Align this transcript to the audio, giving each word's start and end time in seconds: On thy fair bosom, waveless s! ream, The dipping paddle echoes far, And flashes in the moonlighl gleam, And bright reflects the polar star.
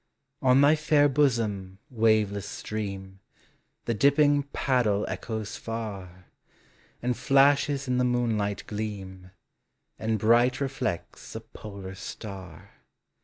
On 0.41 0.61
thy 0.61 0.75
fair 0.75 1.07
bosom, 1.07 1.77
waveless 1.91 2.61
s! 2.63 2.71
ream, 2.71 3.19
The 3.85 3.93
dipping 3.93 4.41
paddle 4.51 5.05
echoes 5.07 5.57
far, 5.57 6.25
And 7.03 7.15
flashes 7.15 7.87
in 7.87 7.99
the 7.99 8.03
moonlighl 8.03 8.65
gleam, 8.65 9.29
And 9.99 10.17
bright 10.17 10.59
reflects 10.59 11.33
the 11.33 11.41
polar 11.41 11.93
star. 11.93 12.71